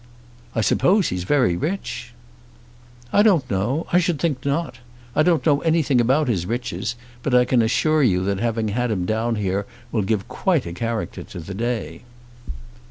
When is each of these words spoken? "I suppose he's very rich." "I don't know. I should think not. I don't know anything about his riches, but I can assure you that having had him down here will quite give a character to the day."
"I 0.55 0.61
suppose 0.61 1.09
he's 1.09 1.25
very 1.25 1.55
rich." 1.55 2.15
"I 3.13 3.21
don't 3.21 3.47
know. 3.51 3.85
I 3.93 3.99
should 3.99 4.17
think 4.19 4.43
not. 4.43 4.79
I 5.15 5.21
don't 5.21 5.45
know 5.45 5.61
anything 5.61 6.01
about 6.01 6.27
his 6.27 6.47
riches, 6.47 6.95
but 7.21 7.35
I 7.35 7.45
can 7.45 7.61
assure 7.61 8.01
you 8.01 8.23
that 8.23 8.39
having 8.39 8.69
had 8.69 8.89
him 8.89 9.05
down 9.05 9.35
here 9.35 9.67
will 9.91 10.01
quite 10.27 10.63
give 10.63 10.71
a 10.71 10.79
character 10.79 11.21
to 11.21 11.39
the 11.39 11.53
day." 11.53 12.01